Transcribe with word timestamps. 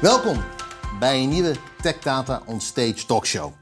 Welkom 0.00 0.44
bij 1.00 1.22
een 1.22 1.28
nieuwe 1.28 1.54
Tech 1.82 1.98
Data 1.98 2.42
on 2.46 2.60
Stage 2.60 3.06
talkshow. 3.06 3.52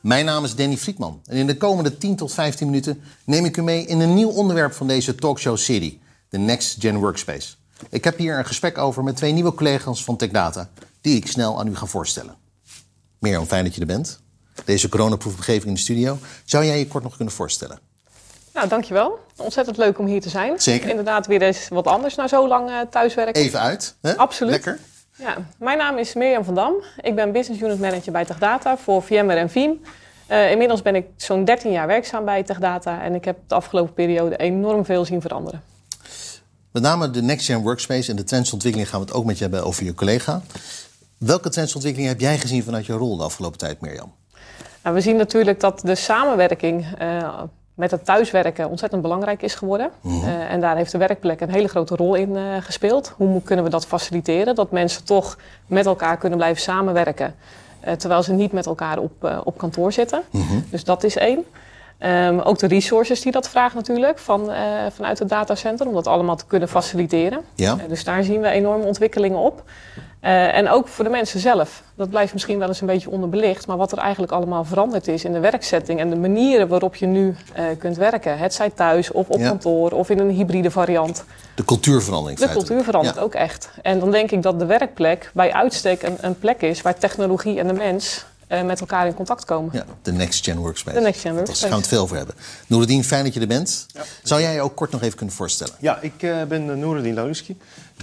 Mijn 0.00 0.24
naam 0.24 0.44
is 0.44 0.54
Danny 0.54 0.76
Friedman 0.76 1.20
en 1.26 1.36
in 1.36 1.46
de 1.46 1.56
komende 1.56 1.98
10 1.98 2.16
tot 2.16 2.34
15 2.34 2.66
minuten 2.66 3.02
neem 3.24 3.44
ik 3.44 3.56
u 3.56 3.62
mee 3.62 3.86
in 3.86 4.00
een 4.00 4.14
nieuw 4.14 4.30
onderwerp 4.30 4.72
van 4.72 4.86
deze 4.86 5.14
talkshow-serie, 5.14 6.00
de 6.28 6.38
Next 6.38 6.76
Gen 6.80 6.96
Workspace. 6.96 7.54
Ik 7.90 8.04
heb 8.04 8.18
hier 8.18 8.38
een 8.38 8.46
gesprek 8.46 8.78
over 8.78 9.04
met 9.04 9.16
twee 9.16 9.32
nieuwe 9.32 9.54
collega's 9.54 10.04
van 10.04 10.16
Tech 10.16 10.30
Data, 10.30 10.70
die 11.00 11.16
ik 11.16 11.26
snel 11.26 11.58
aan 11.58 11.66
u 11.66 11.76
ga 11.76 11.86
voorstellen. 11.86 12.36
Mirjam, 13.18 13.46
fijn 13.46 13.64
dat 13.64 13.74
je 13.74 13.80
er 13.80 13.86
bent. 13.86 14.20
Deze 14.64 14.88
coronaproefbegeving 14.88 15.66
in 15.66 15.74
de 15.74 15.80
studio. 15.80 16.18
Zou 16.44 16.64
jij 16.64 16.78
je 16.78 16.86
kort 16.86 17.04
nog 17.04 17.16
kunnen 17.16 17.34
voorstellen? 17.34 17.78
Nou, 18.54 18.68
dankjewel. 18.68 19.18
Ontzettend 19.36 19.76
leuk 19.76 19.98
om 19.98 20.06
hier 20.06 20.20
te 20.20 20.28
zijn. 20.28 20.60
Zeker. 20.60 20.88
Inderdaad, 20.88 21.26
weer 21.26 21.42
eens 21.42 21.68
wat 21.68 21.86
anders 21.86 22.14
na 22.14 22.28
zo 22.28 22.48
lang 22.48 22.70
uh, 22.70 22.80
thuiswerken. 22.90 23.42
Even 23.42 23.60
uit. 23.60 23.96
Hè? 24.00 24.16
Absoluut. 24.16 24.52
Lekker. 24.52 24.78
Ja, 25.18 25.36
mijn 25.58 25.78
naam 25.78 25.98
is 25.98 26.14
Mirjam 26.14 26.44
van 26.44 26.54
Dam. 26.54 26.74
Ik 27.00 27.14
ben 27.14 27.32
Business 27.32 27.62
Unit 27.62 27.80
Manager 27.80 28.12
bij 28.12 28.24
TechData 28.24 28.76
voor 28.76 29.02
VMware 29.02 29.38
en 29.38 29.50
Veeam. 29.50 29.80
Uh, 30.30 30.50
inmiddels 30.50 30.82
ben 30.82 30.94
ik 30.94 31.06
zo'n 31.16 31.44
13 31.44 31.70
jaar 31.70 31.86
werkzaam 31.86 32.24
bij 32.24 32.42
TechData 32.42 33.02
en 33.02 33.14
ik 33.14 33.24
heb 33.24 33.38
de 33.46 33.54
afgelopen 33.54 33.94
periode 33.94 34.36
enorm 34.36 34.84
veel 34.84 35.04
zien 35.04 35.20
veranderen. 35.20 35.62
Met 36.70 36.82
name 36.82 37.10
de 37.10 37.22
Next 37.22 37.46
Gen 37.46 37.62
Workspace 37.62 38.10
en 38.10 38.16
de 38.16 38.24
trendsontwikkeling 38.24 38.90
gaan 38.90 39.00
we 39.00 39.06
het 39.06 39.14
ook 39.14 39.24
met 39.24 39.36
je 39.36 39.42
hebben 39.42 39.64
over 39.64 39.84
je 39.84 39.94
collega. 39.94 40.42
Welke 41.18 41.48
trendsontwikkeling 41.48 42.10
heb 42.10 42.20
jij 42.20 42.38
gezien 42.38 42.62
vanuit 42.62 42.86
je 42.86 42.92
rol 42.92 43.16
de 43.16 43.22
afgelopen 43.22 43.58
tijd, 43.58 43.80
Mirjam? 43.80 44.12
Nou, 44.82 44.94
we 44.94 45.00
zien 45.00 45.16
natuurlijk 45.16 45.60
dat 45.60 45.80
de 45.80 45.94
samenwerking 45.94 46.86
uh, 47.02 47.42
met 47.78 47.90
het 47.90 48.04
thuiswerken 48.04 48.68
ontzettend 48.68 49.02
belangrijk 49.02 49.42
is 49.42 49.54
geworden. 49.54 49.90
Mm 50.00 50.20
-hmm. 50.20 50.28
uh, 50.28 50.52
en 50.52 50.60
daar 50.60 50.76
heeft 50.76 50.92
de 50.92 50.98
werkplek 50.98 51.40
een 51.40 51.50
hele 51.50 51.68
grote 51.68 51.96
rol 51.96 52.14
in 52.14 52.30
uh, 52.36 52.42
gespeeld. 52.60 53.12
Hoe 53.16 53.42
kunnen 53.42 53.64
we 53.64 53.70
dat 53.70 53.86
faciliteren? 53.86 54.54
Dat 54.54 54.70
mensen 54.70 55.04
toch 55.04 55.38
met 55.66 55.86
elkaar 55.86 56.16
kunnen 56.16 56.38
blijven 56.38 56.62
samenwerken. 56.62 57.34
terwijl 57.98 58.22
ze 58.22 58.32
niet 58.32 58.52
met 58.52 58.66
elkaar 58.66 58.98
op, 58.98 59.40
op 59.44 59.58
kantoor 59.58 59.92
zitten. 59.92 60.22
Mm 60.30 60.46
-hmm. 60.48 60.64
Dus 60.70 60.84
dat 60.84 61.04
is 61.04 61.16
één. 61.16 61.44
Um, 62.00 62.40
ook 62.40 62.58
de 62.58 62.66
resources 62.66 63.20
die 63.20 63.32
dat 63.32 63.48
vraagt 63.48 63.74
natuurlijk 63.74 64.18
van, 64.18 64.50
vanuit 64.92 65.18
het 65.18 65.28
datacenter. 65.28 65.86
Om 65.86 65.94
dat 65.94 66.06
allemaal 66.06 66.36
te 66.36 66.46
kunnen 66.46 66.68
faciliteren. 66.68 67.40
Ja. 67.54 67.76
dus 67.88 68.04
daar 68.04 68.24
zien 68.24 68.40
we 68.40 68.48
enorme 68.48 68.84
ontwikkelingen 68.84 69.38
op. 69.38 69.62
Uh, 70.22 70.56
en 70.56 70.68
ook 70.68 70.88
voor 70.88 71.04
de 71.04 71.10
mensen 71.10 71.40
zelf. 71.40 71.82
Dat 71.94 72.10
blijft 72.10 72.32
misschien 72.32 72.58
wel 72.58 72.68
eens 72.68 72.80
een 72.80 72.86
beetje 72.86 73.10
onderbelicht. 73.10 73.66
Maar 73.66 73.76
wat 73.76 73.92
er 73.92 73.98
eigenlijk 73.98 74.32
allemaal 74.32 74.64
veranderd 74.64 75.08
is 75.08 75.24
in 75.24 75.32
de 75.32 75.40
werkzetting 75.40 76.00
en 76.00 76.10
de 76.10 76.16
manieren 76.16 76.68
waarop 76.68 76.94
je 76.94 77.06
nu 77.06 77.26
uh, 77.58 77.64
kunt 77.78 77.96
werken. 77.96 78.38
Het 78.38 78.54
zij 78.54 78.70
thuis 78.70 79.10
of 79.10 79.28
op 79.28 79.38
ja. 79.38 79.48
kantoor 79.48 79.90
of 79.90 80.10
in 80.10 80.18
een 80.18 80.30
hybride 80.30 80.70
variant. 80.70 81.24
De 81.54 81.64
cultuurverandering. 81.64 82.38
De 82.38 82.48
cultuur 82.48 82.82
verandert 82.82 83.16
ja. 83.16 83.22
ook 83.22 83.34
echt. 83.34 83.70
En 83.82 83.98
dan 84.00 84.10
denk 84.10 84.30
ik 84.30 84.42
dat 84.42 84.58
de 84.58 84.66
werkplek 84.66 85.30
bij 85.34 85.52
uitstek 85.52 86.02
een, 86.02 86.16
een 86.20 86.38
plek 86.38 86.62
is 86.62 86.82
waar 86.82 86.98
technologie 86.98 87.58
en 87.58 87.66
de 87.66 87.72
mens 87.72 88.24
uh, 88.48 88.62
met 88.62 88.80
elkaar 88.80 89.06
in 89.06 89.14
contact 89.14 89.44
komen. 89.44 89.70
Ja, 89.72 89.84
de 90.02 90.12
Next 90.12 90.44
Gen 90.44 90.58
Workspace. 90.58 90.96
De 90.96 91.02
Next 91.02 91.20
Gen 91.20 91.34
Workspace. 91.34 91.60
Daar 91.60 91.70
gaan 91.70 91.78
we 91.78 91.84
het 91.84 91.94
veel 91.94 92.02
over 92.02 92.16
hebben. 92.16 92.34
Noordin, 92.66 93.04
fijn 93.04 93.24
dat 93.24 93.34
je 93.34 93.40
er 93.40 93.46
bent. 93.46 93.86
Ja. 93.88 94.02
Zou 94.22 94.40
jij 94.40 94.54
je 94.54 94.60
ook 94.60 94.76
kort 94.76 94.90
nog 94.90 95.02
even 95.02 95.16
kunnen 95.16 95.34
voorstellen? 95.34 95.74
Ja, 95.80 96.00
ik 96.00 96.22
uh, 96.22 96.42
ben 96.42 96.66
uh, 96.66 96.74
Noordin 96.74 97.14
Lauruski, 97.14 97.56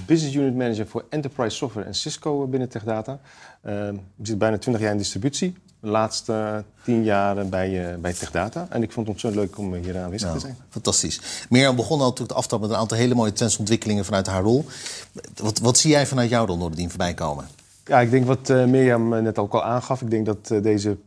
Business 0.05 0.35
Unit 0.35 0.55
Manager 0.55 0.87
voor 0.87 1.05
Enterprise 1.09 1.55
Software 1.55 1.87
en 1.87 1.95
Cisco 1.95 2.47
binnen 2.47 2.69
TechData. 2.69 3.19
Uh, 3.65 3.87
ik 3.87 3.99
zit 4.21 4.37
bijna 4.37 4.57
20 4.57 4.83
jaar 4.83 4.91
in 4.91 4.97
distributie. 4.97 5.55
De 5.79 5.87
laatste 5.91 6.63
10 6.83 7.03
jaar 7.03 7.47
bij, 7.47 7.99
bij 7.99 8.13
TechData. 8.13 8.67
En 8.69 8.83
ik 8.83 8.91
vond 8.91 9.07
het 9.07 9.15
ontzettend 9.15 9.45
leuk 9.45 9.57
om 9.57 9.73
hier 9.73 9.97
aanwezig 9.97 10.27
nou, 10.27 10.39
te 10.39 10.45
zijn. 10.45 10.57
Fantastisch. 10.69 11.19
Mirjam 11.49 11.75
begon 11.75 11.99
al 11.99 12.03
natuurlijk 12.03 12.29
de 12.29 12.37
aftrap 12.37 12.61
met 12.61 12.69
een 12.69 12.75
aantal 12.75 12.97
hele 12.97 13.15
mooie 13.15 13.33
trendsontwikkelingen 13.33 14.05
vanuit 14.05 14.27
haar 14.27 14.41
rol. 14.41 14.65
Wat, 15.35 15.59
wat 15.59 15.77
zie 15.77 15.91
jij 15.91 16.07
vanuit 16.07 16.29
jouw 16.29 16.45
rol, 16.45 16.57
Noordin, 16.57 16.89
voorbij 16.89 17.13
komen? 17.13 17.47
Ja, 17.87 17.99
ik 17.99 18.11
denk 18.11 18.25
wat 18.25 18.49
uh, 18.49 18.65
Mirjam 18.65 19.09
net 19.09 19.39
ook 19.39 19.53
al 19.53 19.63
aangaf. 19.63 20.01
Ik 20.01 20.09
denk 20.09 20.25
dat 20.25 20.49
uh, 20.51 20.61
deze 20.61 20.97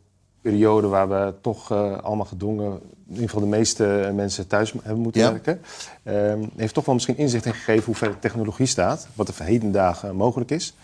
periode 0.41 0.87
waar 0.87 1.09
we 1.09 1.35
toch 1.41 1.73
allemaal 2.03 2.25
gedwongen, 2.25 2.81
in 3.09 3.15
ieder 3.15 3.29
geval 3.29 3.41
de 3.51 3.57
meeste 3.57 4.13
mensen 4.15 4.47
thuis 4.47 4.73
hebben 4.83 5.03
moeten 5.03 5.21
Ja. 5.21 5.31
werken, 5.31 5.61
ehm, 6.03 6.39
heeft 6.57 6.75
toch 6.75 6.85
wel 6.85 6.95
misschien 6.95 7.17
inzicht 7.17 7.47
in 7.47 7.55
gegeven 7.55 7.85
hoe 7.85 7.95
ver 7.95 8.09
de 8.09 8.19
technologie 8.19 8.67
staat. 8.67 9.09
Wat 9.15 9.29
er 9.29 9.35
voor 9.35 9.47
hedendagen 9.47 10.17
mogelijk 10.17 10.51
is. 10.51 10.75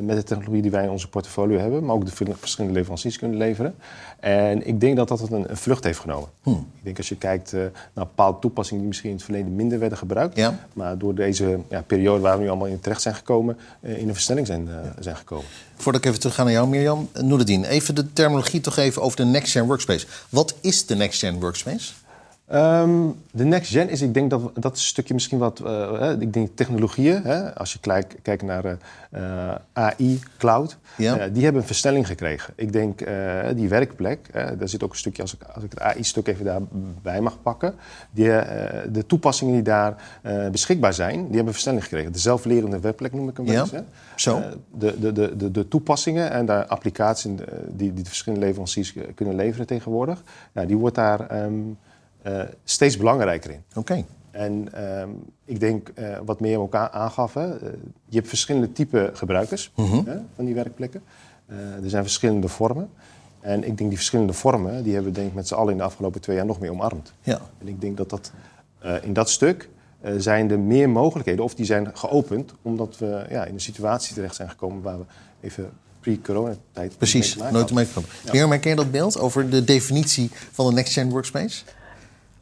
met 0.00 0.16
de 0.16 0.22
technologie 0.22 0.62
die 0.62 0.70
wij 0.70 0.84
in 0.84 0.90
onze 0.90 1.08
portfolio 1.08 1.58
hebben, 1.58 1.84
maar 1.84 1.94
ook 1.94 2.06
de 2.06 2.34
verschillende 2.38 2.78
leveranciers 2.78 3.18
kunnen 3.18 3.38
leveren. 3.38 3.74
En 4.20 4.66
ik 4.66 4.80
denk 4.80 4.96
dat 4.96 5.08
dat 5.08 5.30
een, 5.30 5.50
een 5.50 5.56
vlucht 5.56 5.84
heeft 5.84 5.98
genomen. 5.98 6.28
Hmm. 6.42 6.66
Ik 6.76 6.84
denk 6.84 6.96
als 6.96 7.08
je 7.08 7.16
kijkt 7.16 7.52
naar 7.52 7.70
bepaalde 7.94 8.38
toepassingen 8.38 8.78
die 8.80 8.88
misschien 8.88 9.10
in 9.10 9.16
het 9.16 9.24
verleden 9.24 9.54
minder 9.54 9.78
werden 9.78 9.98
gebruikt. 9.98 10.36
Ja. 10.36 10.58
Maar 10.72 10.98
door 10.98 11.14
deze 11.14 11.58
ja, 11.68 11.82
periode 11.82 12.20
waar 12.20 12.36
we 12.36 12.42
nu 12.42 12.48
allemaal 12.48 12.66
in 12.66 12.80
terecht 12.80 13.02
zijn 13.02 13.14
gekomen, 13.14 13.56
in 13.80 14.08
een 14.08 14.14
versnelling 14.14 14.46
zijn, 14.46 14.68
zijn 14.98 15.16
gekomen. 15.16 15.44
Voordat 15.76 16.00
ik 16.02 16.06
even 16.08 16.20
terug 16.20 16.34
ga 16.34 16.42
naar 16.42 16.52
jou, 16.52 16.68
Mirjam. 16.68 17.08
Noordin, 17.20 17.64
even 17.64 17.94
de 17.94 18.12
terminologie 18.12 18.60
toch 18.60 18.76
even 18.76 19.02
over 19.02 19.16
de 19.16 19.24
Next 19.24 19.52
Gen 19.52 19.66
Workspace. 19.66 20.06
Wat 20.28 20.54
is 20.60 20.86
de 20.86 20.94
Next 20.96 21.18
Workspace? 21.40 22.03
Um, 22.52 23.16
de 23.30 23.44
next 23.44 23.70
gen 23.70 23.88
is, 23.88 24.02
ik 24.02 24.14
denk 24.14 24.30
dat 24.30 24.50
dat 24.54 24.78
stukje 24.78 25.14
misschien 25.14 25.38
wat, 25.38 25.60
uh, 25.64 26.10
ik 26.18 26.32
denk 26.32 26.50
technologieën. 26.54 27.22
Hè, 27.22 27.54
als 27.54 27.72
je 27.72 27.78
kijkt, 27.78 28.14
kijkt 28.22 28.42
naar 28.42 28.64
uh, 28.64 29.54
AI, 29.72 30.20
cloud, 30.38 30.78
ja. 30.96 31.18
uh, 31.18 31.34
die 31.34 31.44
hebben 31.44 31.60
een 31.60 31.66
versnelling 31.66 32.06
gekregen. 32.06 32.52
Ik 32.56 32.72
denk 32.72 32.98
die 33.54 33.68
werkplek, 33.68 34.32
daar 34.32 34.68
zit 34.68 34.82
ook 34.82 34.90
een 34.90 34.98
stukje, 34.98 35.22
als 35.22 35.34
ik, 35.34 35.42
als 35.54 35.64
ik 35.64 35.70
het 35.70 35.80
AI-stuk 35.80 36.26
even 36.26 36.44
daarbij 36.44 37.20
mag 37.20 37.42
pakken, 37.42 37.74
die, 38.10 38.26
de 38.90 39.04
toepassingen 39.06 39.54
die 39.54 39.62
daar 39.62 39.96
beschikbaar 40.50 40.94
zijn, 40.94 41.16
die 41.16 41.22
hebben 41.24 41.46
een 41.46 41.52
versnelling 41.52 41.82
gekregen. 41.82 42.12
De 42.12 42.18
zelflerende 42.18 42.80
werkplek 42.80 43.12
noem 43.12 43.28
ik 43.28 43.36
hem 43.36 43.46
wel 43.46 43.60
eens. 43.60 43.70
Hè. 43.70 43.80
Zo. 44.16 44.42
De, 44.70 44.98
de, 45.00 45.12
de, 45.12 45.36
de, 45.36 45.50
de 45.50 45.68
toepassingen 45.68 46.30
en 46.30 46.46
de 46.46 46.66
applicaties 46.66 47.30
die, 47.68 47.92
die 47.92 48.02
de 48.02 48.08
verschillende 48.08 48.46
leveranciers 48.46 48.94
kunnen 49.14 49.34
leveren 49.34 49.66
tegenwoordig, 49.66 50.22
ja, 50.52 50.64
die 50.64 50.76
wordt 50.76 50.96
daar. 50.96 51.44
Um, 51.44 51.68
uh, 51.68 51.72
steeds 52.64 52.96
belangrijker 52.96 53.50
in. 53.50 53.62
Oké. 53.68 53.78
Okay. 53.78 54.04
En 54.30 54.68
um, 55.00 55.24
ik 55.44 55.60
denk, 55.60 55.90
uh, 55.98 56.18
wat 56.24 56.40
Mirjam 56.40 56.60
ook 56.60 56.74
aangaf, 56.74 57.34
hè, 57.34 57.46
uh, 57.46 57.68
je 58.08 58.16
hebt 58.16 58.28
verschillende 58.28 58.72
type 58.72 59.10
gebruikers 59.12 59.72
-hmm. 59.74 60.02
hè, 60.06 60.16
van 60.34 60.44
die 60.44 60.54
werkplekken. 60.54 61.02
er 61.82 61.90
zijn 61.90 62.02
verschillende 62.02 62.48
vormen. 62.48 62.90
En 63.40 63.58
ik 63.58 63.76
denk 63.76 63.88
die 63.88 63.96
verschillende 63.98 64.32
vormen, 64.32 64.82
die 64.82 64.94
hebben 64.94 65.12
we 65.12 65.18
denk 65.18 65.28
ik 65.28 65.34
met 65.34 65.48
z'n 65.48 65.54
allen 65.54 65.72
in 65.72 65.78
de 65.78 65.84
afgelopen 65.84 66.20
twee 66.20 66.36
jaar 66.36 66.46
nog 66.46 66.60
meer 66.60 66.70
omarmd. 66.70 67.12
Ja. 67.22 67.40
En 67.58 67.68
ik 67.68 67.80
denk 67.80 67.96
dat 67.96 68.10
dat 68.10 68.32
in 69.02 69.12
dat 69.12 69.30
stuk 69.30 69.68
zijn 70.16 70.50
er 70.50 70.58
meer 70.58 70.88
mogelijkheden, 70.88 71.44
of 71.44 71.54
die 71.54 71.66
zijn 71.66 71.90
geopend, 71.96 72.54
omdat 72.62 72.98
we 72.98 73.26
ja, 73.30 73.44
in 73.44 73.54
een 73.54 73.60
situatie 73.60 74.14
terecht 74.14 74.34
zijn 74.34 74.50
gekomen 74.50 74.82
waar 74.82 74.98
we 74.98 75.04
even 75.40 75.70
pre-coronatijd... 76.00 76.98
Precies, 76.98 77.36
nooit 77.36 77.72
meegekomen. 77.72 78.10
Ja. 78.24 78.30
Mirjam, 78.30 78.50
herken 78.50 78.70
je 78.70 78.76
dat 78.76 78.90
beeld 78.90 79.18
over 79.18 79.50
de 79.50 79.64
definitie 79.64 80.30
van 80.52 80.66
de 80.66 80.72
Next 80.72 80.92
Gen 80.92 81.10
Workspace? 81.10 81.64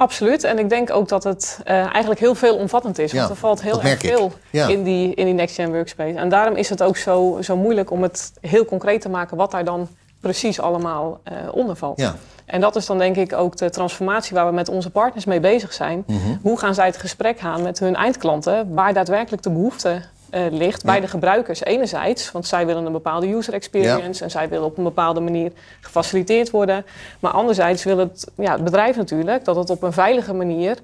Absoluut. 0.03 0.45
En 0.45 0.59
ik 0.59 0.69
denk 0.69 0.91
ook 0.91 1.09
dat 1.09 1.25
het 1.25 1.59
uh, 1.65 1.75
eigenlijk 1.75 2.21
heel 2.21 2.35
veelomvattend 2.35 2.99
is. 2.99 3.13
Ja, 3.13 3.19
want 3.19 3.31
er 3.31 3.37
valt 3.37 3.63
heel 3.63 3.83
erg 3.83 4.01
veel 4.01 4.33
ja. 4.51 4.69
in, 4.69 4.83
die, 4.83 5.15
in 5.15 5.25
die 5.25 5.35
Next 5.35 5.55
Gen 5.55 5.73
Workspace. 5.73 6.19
En 6.19 6.29
daarom 6.29 6.57
is 6.57 6.69
het 6.69 6.83
ook 6.83 6.97
zo, 6.97 7.39
zo 7.41 7.57
moeilijk 7.57 7.91
om 7.91 8.03
het 8.03 8.33
heel 8.41 8.65
concreet 8.65 9.01
te 9.01 9.09
maken 9.09 9.37
wat 9.37 9.51
daar 9.51 9.65
dan 9.65 9.89
precies 10.21 10.61
allemaal 10.61 11.21
uh, 11.33 11.55
onder 11.55 11.77
valt. 11.77 12.01
Ja. 12.01 12.15
En 12.45 12.61
dat 12.61 12.77
is 12.77 12.87
dan 12.87 12.99
denk 12.99 13.17
ik 13.17 13.33
ook 13.33 13.57
de 13.57 13.71
transformatie 13.71 14.35
waar 14.35 14.47
we 14.47 14.53
met 14.53 14.69
onze 14.69 14.91
partners 14.91 15.25
mee 15.25 15.41
bezig 15.41 15.73
zijn. 15.73 16.05
Mm 16.07 16.19
-hmm. 16.19 16.39
Hoe 16.43 16.59
gaan 16.59 16.75
zij 16.75 16.87
het 16.87 16.97
gesprek 16.97 17.41
aan 17.41 17.63
met 17.63 17.79
hun 17.79 17.97
eindklanten, 17.97 18.75
waar 18.75 18.93
daadwerkelijk 18.93 19.43
de 19.43 19.51
behoefte 19.51 20.03
uh, 20.35 20.41
ligt 20.51 20.85
bij 20.85 20.95
Ja. 20.95 21.01
de 21.01 21.09
gebruikers 21.09 21.65
enerzijds. 21.65 22.31
Want 22.33 22.47
zij 22.47 22.67
willen 22.67 22.87
een 22.87 22.93
bepaalde 22.93 23.27
user 23.35 23.55
experience 23.55 24.25
en 24.25 24.31
zij 24.31 24.49
willen 24.49 24.65
op 24.65 24.79
een 24.79 24.85
bepaalde 24.85 25.21
manier 25.21 25.53
gefaciliteerd 25.81 26.51
worden. 26.51 26.85
Maar 27.21 27.33
anderzijds 27.33 27.85
wil 27.85 27.99
het, 27.99 28.27
ja, 28.37 28.53
het 28.53 28.65
bedrijf 28.65 28.97
natuurlijk 28.97 29.45
dat 29.45 29.57
het 29.57 29.71
op 29.71 29.83
een 29.83 29.93
veilige 29.93 30.33
manier 30.33 30.79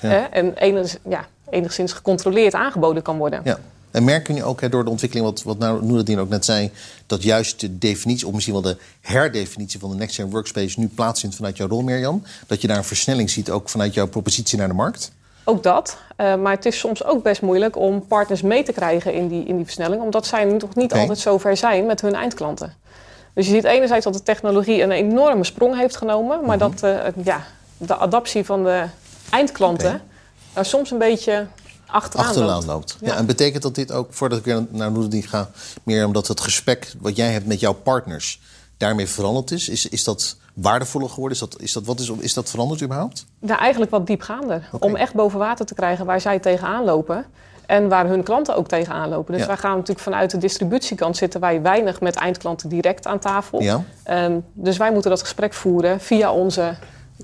Ja. 0.00 0.30
en 0.30 0.54
enig, 0.56 0.96
enigszins 1.50 1.92
gecontroleerd 1.92 2.54
aangeboden 2.54 3.02
kan 3.02 3.16
worden. 3.16 3.40
Ja. 3.44 3.58
En 3.90 4.04
merken 4.04 4.34
jullie 4.34 4.48
ook 4.48 4.60
hè, 4.60 4.68
door 4.68 4.84
de 4.84 4.90
ontwikkeling, 4.90 5.26
wat, 5.28 5.42
wat 5.42 5.58
nou 5.58 6.18
ook 6.18 6.28
net 6.28 6.44
zei, 6.44 6.70
dat 7.06 7.22
juist 7.22 7.60
de 7.60 7.78
definitie, 7.78 8.26
of 8.26 8.32
misschien 8.32 8.54
wel 8.54 8.62
de 8.62 8.76
herdefinitie 9.00 9.80
van 9.80 9.90
de 9.90 9.96
Next 9.96 10.14
Gen 10.14 10.30
Workspace 10.30 10.80
nu 10.80 10.88
plaatsvindt 10.88 11.36
vanuit 11.36 11.56
jouw 11.56 11.68
rol, 11.68 11.82
Mirjam? 11.82 12.22
Dat 12.46 12.60
je 12.60 12.68
daar 12.68 12.76
een 12.76 12.84
versnelling 12.84 13.30
ziet, 13.30 13.50
ook 13.50 13.68
vanuit 13.68 13.94
jouw 13.94 14.06
propositie 14.06 14.58
naar 14.58 14.68
de 14.68 14.74
markt? 14.74 15.12
Ook 15.44 15.62
dat. 15.62 15.96
Uh, 16.16 16.34
maar 16.36 16.52
het 16.52 16.66
is 16.66 16.78
soms 16.78 17.04
ook 17.04 17.22
best 17.22 17.42
moeilijk 17.42 17.76
om 17.76 18.06
partners 18.06 18.42
mee 18.42 18.62
te 18.62 18.72
krijgen 18.72 19.12
in 19.14 19.28
die, 19.28 19.44
in 19.44 19.56
die 19.56 19.64
versnelling. 19.64 20.02
Omdat 20.02 20.26
zij 20.26 20.44
nog 20.44 20.74
niet 20.74 20.92
altijd 20.92 21.18
zo 21.18 21.38
ver 21.38 21.56
zijn 21.56 21.86
met 21.86 22.00
hun 22.00 22.14
eindklanten. 22.14 22.74
Dus 23.34 23.46
je 23.46 23.52
ziet 23.52 23.64
enerzijds 23.64 24.04
dat 24.04 24.14
de 24.14 24.22
technologie 24.22 24.82
een 24.82 24.90
enorme 24.90 25.44
sprong 25.44 25.76
heeft 25.78 25.96
genomen. 25.96 26.44
Maar 26.44 26.56
Mhm. 26.56 26.70
dat 26.70 26.82
uh, 26.84 27.24
ja, 27.24 27.42
de 27.76 27.96
adaptie 27.96 28.44
van 28.44 28.64
de 28.64 28.84
eindklanten 29.30 30.00
er 30.52 30.64
soms 30.64 30.90
een 30.90 30.98
beetje 30.98 31.46
achteraan, 31.86 32.26
achteraan 32.26 32.48
loopt. 32.48 32.66
loopt. 32.66 32.96
Ja. 33.00 33.06
Ja. 33.08 33.16
en 33.16 33.26
betekent 33.26 33.62
dat 33.62 33.74
dit 33.74 33.92
ook, 33.92 34.06
voordat 34.10 34.38
ik 34.38 34.44
weer 34.44 34.66
naar 34.70 34.92
Noordin 34.92 35.22
ga, 35.22 35.50
meer 35.82 36.06
omdat 36.06 36.28
het 36.28 36.40
gesprek 36.40 36.92
wat 37.00 37.16
jij 37.16 37.32
hebt 37.32 37.46
met 37.46 37.60
jouw 37.60 37.72
partners 37.72 38.40
daarmee 38.82 39.08
veranderd 39.08 39.50
is? 39.50 39.68
Is, 39.68 39.88
is 39.88 40.04
dat 40.04 40.36
waardevoller 40.54 41.08
geworden? 41.08 41.32
Is 41.32 41.48
dat, 41.48 41.60
is, 41.60 41.72
dat, 41.72 41.84
wat 41.84 42.00
is, 42.00 42.08
is 42.18 42.34
dat 42.34 42.50
veranderd 42.50 42.82
überhaupt? 42.82 43.26
Ja, 43.38 43.58
eigenlijk 43.58 43.90
wat 43.90 44.06
diepgaander. 44.06 44.68
Om 44.78 44.96
echt 44.96 45.14
boven 45.14 45.38
water 45.38 45.66
te 45.66 45.74
krijgen 45.74 46.06
waar 46.06 46.20
zij 46.20 46.38
tegenaan 46.38 46.84
lopen. 46.84 47.24
En 47.66 47.88
waar 47.88 48.06
hun 48.06 48.22
klanten 48.22 48.56
ook 48.56 48.68
tegenaan 48.68 49.08
lopen. 49.08 49.32
Dus 49.32 49.40
Ja. 49.40 49.46
wij 49.46 49.56
gaan 49.56 49.72
natuurlijk 49.72 50.00
vanuit 50.00 50.30
de 50.30 50.38
distributiekant 50.38 51.16
zitten 51.16 51.40
wij 51.40 51.62
weinig 51.62 52.00
met 52.00 52.16
eindklanten 52.16 52.68
direct 52.68 53.06
aan 53.06 53.18
tafel. 53.18 53.62
Ja. 53.62 53.84
Ehm, 54.02 54.38
dus 54.52 54.76
wij 54.76 54.92
moeten 54.92 55.10
dat 55.10 55.20
gesprek 55.20 55.52
voeren 55.54 56.00
via 56.00 56.32
onze, 56.32 56.74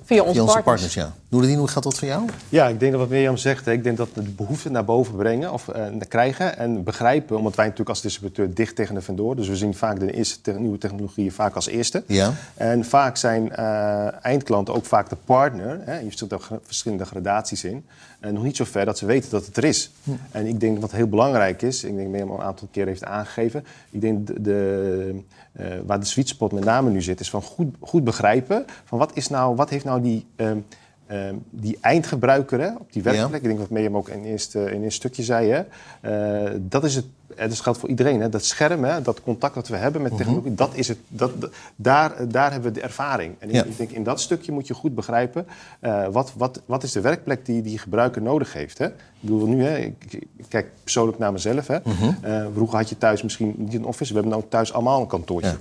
via 0.08 0.20
onze, 0.22 0.32
Via 0.32 0.42
onze 0.42 0.54
partners. 0.62 0.64
partners, 0.64 0.94
ja. 0.94 1.12
Noordien, 1.28 1.58
hoe 1.58 1.68
gaat 1.68 1.82
dat 1.82 1.98
voor 1.98 2.08
jou? 2.08 2.22
Ja, 2.48 2.68
ik 2.68 2.80
denk 2.80 2.92
dat 2.92 3.00
wat 3.00 3.10
Mirjam 3.10 3.36
zegt, 3.36 3.66
ik 3.66 3.82
denk 3.84 3.96
dat 3.96 4.08
de 4.14 4.22
behoefte 4.22 4.70
naar 4.70 4.84
boven 4.84 5.16
brengen 5.16 5.52
of 5.52 5.68
eh, 5.68 5.84
krijgen 6.08 6.58
en 6.58 6.84
begrijpen, 6.84 7.36
omdat 7.36 7.54
wij 7.54 7.64
natuurlijk 7.64 7.90
als 7.90 8.02
distributeur 8.02 8.54
dicht 8.54 8.76
tegen 8.76 8.94
de 8.94 9.00
vendor, 9.00 9.36
dus 9.36 9.48
we 9.48 9.56
zien 9.56 9.74
vaak 9.74 10.00
de 10.00 10.12
eerste 10.12 10.40
te- 10.40 10.52
nieuwe 10.52 10.78
technologieën 10.78 11.32
vaak 11.32 11.54
als 11.54 11.66
eerste. 11.66 12.02
Ja. 12.06 12.32
En 12.54 12.84
vaak 12.84 13.16
zijn 13.16 13.52
eh, 13.52 14.24
eindklanten 14.24 14.74
ook 14.74 14.84
vaak 14.84 15.08
de 15.08 15.16
partner. 15.24 15.80
Hè, 15.84 15.98
je 15.98 16.10
zit 16.14 16.32
er 16.32 16.38
gra- 16.40 16.58
verschillende 16.62 17.04
gradaties 17.04 17.64
in. 17.64 17.84
En 18.20 18.34
nog 18.34 18.42
niet 18.42 18.56
zo 18.56 18.64
ver 18.64 18.84
dat 18.84 18.98
ze 18.98 19.06
weten 19.06 19.30
dat 19.30 19.46
het 19.46 19.56
er 19.56 19.64
is. 19.64 19.90
En 20.30 20.46
ik 20.46 20.60
denk 20.60 20.80
wat 20.80 20.92
heel 20.92 21.08
belangrijk 21.08 21.62
is, 21.62 21.76
ik 21.84 21.90
denk 21.90 22.02
dat 22.02 22.08
Mirjam 22.10 22.30
al 22.30 22.38
een 22.38 22.44
aantal 22.44 22.68
keer 22.70 22.86
heeft 22.86 23.04
aangegeven, 23.04 23.64
ik 23.90 24.00
denk 24.00 24.26
de, 24.26 24.40
de, 24.42 25.20
eh, 25.58 25.66
waar 25.86 26.00
de 26.00 26.06
sweet 26.06 26.28
spot 26.28 26.52
met 26.52 26.64
name 26.64 26.90
nu 26.90 27.02
zit, 27.02 27.20
is 27.20 27.30
van 27.30 27.42
goed, 27.42 27.74
goed 27.80 28.04
begrijpen 28.04 28.64
van 28.84 28.98
wat, 28.98 29.10
is 29.16 29.28
nou, 29.28 29.54
wat 29.54 29.70
heeft 29.70 29.84
nou 29.84 30.00
die. 30.00 30.26
ehm, 30.36 30.58
ehm, 31.08 31.34
die 31.50 31.78
eindgebruiker 31.80 32.60
hè, 32.60 32.68
op 32.78 32.92
die 32.92 33.02
werkplek, 33.02 33.40
ik 33.42 33.46
denk 33.46 33.58
wat 33.58 33.70
Mirjam 33.70 33.96
ook 33.96 34.08
in 34.08 34.24
eerste, 34.24 34.70
in 34.72 34.82
een 34.84 34.92
stukje 34.92 35.22
zei, 35.22 35.50
hè, 35.50 35.62
eh, 36.46 36.52
dat 36.60 36.84
is 36.84 36.94
het. 36.94 37.04
En 37.36 37.48
dat 37.48 37.60
geldt 37.60 37.78
voor 37.78 37.88
iedereen. 37.88 38.20
Hè. 38.20 38.28
Dat 38.28 38.44
scherm, 38.44 38.84
hè, 38.84 39.02
dat 39.02 39.22
contact 39.22 39.54
dat 39.54 39.68
we 39.68 39.76
hebben 39.76 40.02
met 40.02 40.16
technologie, 40.16 40.54
dat 40.54 40.74
is 40.74 40.88
het, 40.88 40.98
dat, 41.08 41.30
daar, 41.76 42.28
daar 42.28 42.52
hebben 42.52 42.72
we 42.72 42.78
de 42.80 42.84
ervaring. 42.84 43.34
En 43.38 43.48
ik- 43.48 43.54
Ja. 43.54 43.64
ik 43.64 43.76
denk 43.76 43.90
in 43.90 44.02
dat 44.02 44.20
stukje 44.20 44.52
moet 44.52 44.66
je 44.66 44.74
goed 44.74 44.94
begrijpen 44.94 45.46
eh, 45.80 46.06
wat, 46.10 46.32
wat, 46.36 46.60
wat 46.66 46.82
is 46.82 46.92
de 46.92 47.00
werkplek 47.00 47.46
die 47.46 47.62
die 47.62 47.78
gebruiker 47.78 48.22
nodig 48.22 48.52
heeft. 48.52 48.78
Hè. 48.78 48.86
Ik 48.86 48.92
bedoel 49.20 49.46
nu, 49.46 49.64
hè, 49.64 49.76
ik, 49.78 50.04
ik 50.36 50.44
kijk 50.48 50.66
persoonlijk 50.82 51.18
naar 51.18 51.32
mezelf. 51.32 51.66
Hè. 51.66 51.76
Eh, 52.22 52.46
vroeger 52.54 52.78
had 52.78 52.88
je 52.88 52.98
thuis 52.98 53.22
misschien 53.22 53.54
niet 53.58 53.74
een 53.74 53.84
office, 53.84 54.12
we 54.14 54.20
hebben 54.20 54.38
nu 54.38 54.44
thuis 54.48 54.72
allemaal 54.72 55.00
een 55.00 55.06
kantoortje. 55.06 55.50
Ja. 55.50 55.56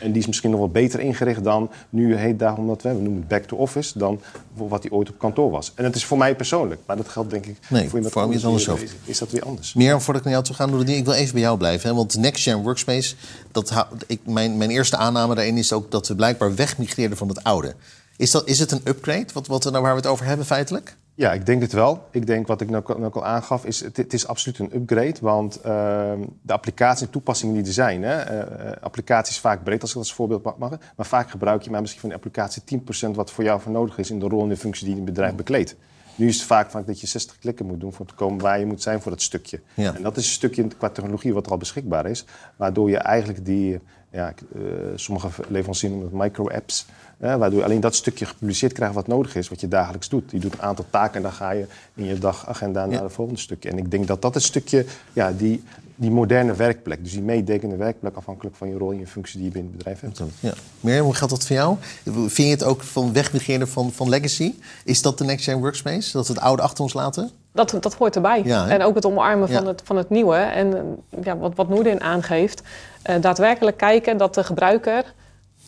En 0.00 0.12
die 0.12 0.20
is 0.20 0.26
misschien 0.26 0.50
nog 0.50 0.58
wel 0.58 0.68
beter 0.68 1.00
ingericht 1.00 1.44
dan 1.44 1.70
nu 1.90 2.16
heet 2.16 2.38
daar, 2.38 2.56
omdat 2.56 2.82
we, 2.82 2.88
we 2.88 3.00
noemen 3.00 3.18
het 3.18 3.28
back 3.28 3.42
to 3.42 3.56
office, 3.56 3.98
dan 3.98 4.20
wat 4.54 4.82
die 4.82 4.92
ooit 4.92 5.08
op 5.08 5.18
kantoor 5.18 5.50
was. 5.50 5.72
En 5.74 5.84
dat 5.84 5.94
is 5.94 6.04
voor 6.04 6.18
mij 6.18 6.36
persoonlijk, 6.36 6.80
maar 6.86 6.96
dat 6.96 7.08
geldt 7.08 7.30
denk 7.30 7.46
ik 7.46 7.56
Nee, 7.68 7.88
voor 7.88 7.94
iemand 7.94 8.12
voor 8.12 8.22
anders 8.22 8.68
Is 9.04 9.18
dat 9.18 9.30
weer 9.30 9.42
anders? 9.42 9.74
Mirjam, 9.74 10.00
voordat 10.00 10.16
ik 10.16 10.22
naar 10.22 10.32
jou 10.32 10.44
toe 10.44 10.54
ga, 10.54 10.66
Noordien, 10.66 10.96
ik 10.96 11.04
wil 11.04 11.14
even 11.14 11.32
bij 11.32 11.42
jou 11.42 11.58
blijven. 11.58 11.88
Hè? 11.88 11.94
Want 11.94 12.16
Next 12.16 12.42
Gen 12.42 12.62
Workspace, 12.62 13.14
dat, 13.52 13.86
ik, 14.06 14.20
mijn, 14.24 14.56
mijn 14.56 14.70
eerste 14.70 14.96
aanname 14.96 15.34
daarin 15.34 15.56
is 15.56 15.72
ook 15.72 15.90
dat 15.90 16.08
we 16.08 16.14
blijkbaar 16.14 16.54
wegmigreerden 16.54 17.18
van 17.18 17.28
het 17.28 17.44
oude. 17.44 17.74
Is, 18.16 18.30
dat, 18.30 18.48
is 18.48 18.58
het 18.58 18.72
een 18.72 18.80
upgrade, 18.84 19.26
wat, 19.32 19.46
wat, 19.46 19.64
nou, 19.64 19.82
waar 19.82 19.92
we 19.92 20.00
het 20.00 20.06
over 20.06 20.26
hebben 20.26 20.46
feitelijk? 20.46 20.96
Ja, 21.18 21.32
ik 21.32 21.46
denk 21.46 21.62
het 21.62 21.72
wel. 21.72 22.06
Ik 22.10 22.26
denk 22.26 22.46
wat 22.46 22.60
ik 22.60 22.70
nou, 22.70 22.98
nou 22.98 23.12
al 23.12 23.24
aangaf, 23.24 23.64
is 23.64 23.80
het, 23.80 23.96
het 23.96 24.12
is 24.12 24.26
absoluut 24.26 24.58
een 24.58 24.74
upgrade. 24.74 25.14
Want 25.20 25.60
ehm, 25.60 26.20
de 26.42 26.52
applicaties 26.52 27.06
en 27.06 27.10
toepassingen 27.10 27.54
die 27.54 27.64
er 27.64 27.72
zijn, 27.72 28.02
hè, 28.02 28.16
eh, 28.16 28.70
eh, 28.70 28.82
applicaties 28.82 29.38
vaak 29.38 29.64
breed 29.64 29.80
als 29.80 29.90
ik 29.90 29.96
dat 29.96 30.04
als 30.04 30.14
voorbeeld 30.14 30.42
mag, 30.42 30.56
mag, 30.58 30.70
maar 30.96 31.06
vaak 31.06 31.30
gebruik 31.30 31.62
je 31.62 31.70
maar 31.70 31.80
misschien 31.80 32.00
van 32.00 32.10
de 32.10 32.14
applicatie 32.14 32.62
10% 32.64 33.16
wat 33.16 33.30
voor 33.30 33.44
jou 33.44 33.60
voor 33.60 33.72
nodig 33.72 33.98
is 33.98 34.10
in 34.10 34.18
de 34.18 34.28
rol 34.28 34.42
en 34.42 34.48
de 34.48 34.56
functie 34.56 34.86
die 34.86 34.96
je 34.96 35.02
bedrijf 35.02 35.34
bekleedt. 35.34 35.76
Nu 36.14 36.28
is 36.28 36.36
het 36.36 36.46
vaak, 36.46 36.70
vaak 36.70 36.86
dat 36.86 37.00
je 37.00 37.06
60 37.06 37.38
klikken 37.38 37.66
moet 37.66 37.80
doen 37.80 37.92
voor 37.92 38.06
te 38.06 38.14
komen 38.14 38.40
waar 38.40 38.58
je 38.58 38.66
moet 38.66 38.82
zijn 38.82 39.00
voor 39.00 39.10
dat 39.10 39.22
stukje. 39.22 39.60
Ja. 39.74 39.94
En 39.94 40.02
dat 40.02 40.16
is 40.16 40.26
een 40.26 40.32
stukje 40.32 40.66
qua 40.66 40.88
technologie 40.88 41.34
wat 41.34 41.46
er 41.46 41.52
al 41.52 41.58
beschikbaar 41.58 42.06
is, 42.06 42.24
waardoor 42.56 42.90
je 42.90 42.98
eigenlijk 42.98 43.44
die, 43.44 43.80
ja, 44.10 44.34
eh, 44.54 44.60
sommige 44.94 45.28
leveranciers 45.48 45.92
noemen 45.92 46.10
het 46.10 46.20
micro-apps, 46.20 46.86
waardoor 47.18 47.58
je 47.58 47.64
alleen 47.64 47.80
dat 47.80 47.94
stukje 47.94 48.26
gepubliceerd 48.26 48.72
krijgt 48.72 48.94
wat 48.94 49.06
nodig 49.06 49.34
is, 49.36 49.48
wat 49.48 49.60
je 49.60 49.68
dagelijks 49.68 50.08
doet. 50.08 50.30
Je 50.30 50.38
doet 50.38 50.52
een 50.52 50.62
aantal 50.62 50.84
taken 50.90 51.16
en 51.16 51.22
dan 51.22 51.32
ga 51.32 51.50
je 51.50 51.66
in 51.94 52.04
je 52.04 52.18
dagagenda 52.18 52.86
naar 52.86 53.02
het 53.02 53.12
volgende 53.12 53.40
stukje. 53.40 53.70
En 53.70 53.78
ik 53.78 53.90
denk 53.90 54.06
dat 54.06 54.22
dat 54.22 54.34
een 54.34 54.40
stukje, 54.40 54.84
ja, 55.12 55.32
die, 55.32 55.62
die 55.94 56.10
moderne 56.10 56.54
werkplek, 56.54 57.02
dus 57.02 57.12
die 57.12 57.22
meedenkende 57.22 57.76
werkplek, 57.76 58.16
afhankelijk 58.16 58.56
van 58.56 58.68
je 58.68 58.78
rol 58.78 58.90
en 58.90 58.98
je 58.98 59.06
functie 59.06 59.36
die 59.36 59.46
je 59.46 59.52
binnen 59.52 59.70
het 59.70 59.78
bedrijf 59.78 60.00
hebt. 60.00 60.22
Ja. 60.40 60.54
Mirjam, 60.80 61.04
hoe 61.04 61.14
gaat 61.14 61.30
dat 61.30 61.46
voor 61.46 61.56
jou? 61.56 61.76
Vind 62.04 62.36
je 62.36 62.44
het 62.44 62.64
ook 62.64 62.82
van 62.82 63.12
wegmigreren 63.12 63.68
van, 63.68 63.92
van 63.92 64.08
legacy? 64.08 64.54
Is 64.84 65.02
dat 65.02 65.18
de 65.18 65.24
Next 65.24 65.44
Gen 65.44 65.58
Workspace? 65.58 66.12
Dat 66.12 66.26
we 66.26 66.32
het 66.32 66.42
oude 66.42 66.62
achter 66.62 66.82
ons 66.84 66.92
laten? 66.92 67.30
Dat, 67.66 67.82
dat 67.82 67.94
hoort 67.94 68.16
erbij. 68.16 68.42
Ja, 68.44 68.68
en 68.68 68.82
ook 68.82 68.94
het 68.94 69.04
omarmen 69.04 69.48
van, 69.48 69.66
het, 69.66 69.82
van 69.84 69.96
het 69.96 70.10
nieuwe. 70.10 70.36
En 70.36 70.96
ja, 71.22 71.36
wat, 71.36 71.54
wat 71.54 71.68
Noordin 71.68 72.00
aangeeft, 72.00 72.62
eh, 73.02 73.20
daadwerkelijk 73.20 73.76
kijken 73.76 74.16
dat 74.16 74.34
de 74.34 74.44
gebruiker 74.44 75.14